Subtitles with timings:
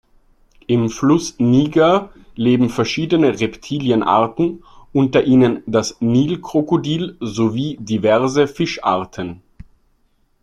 [0.65, 9.43] Im Fluss Niger leben verschiedene Reptilienarten, unter ihnen das Nilkrokodil, sowie diverse Fischarten.